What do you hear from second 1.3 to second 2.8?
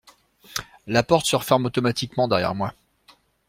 referme automatiquement derrière moi.